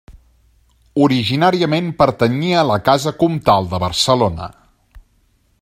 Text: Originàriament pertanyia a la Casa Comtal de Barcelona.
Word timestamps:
Originàriament 1.07 1.91
pertanyia 2.01 2.57
a 2.63 2.65
la 2.71 2.81
Casa 2.91 3.15
Comtal 3.23 3.73
de 3.75 3.85
Barcelona. 3.87 4.53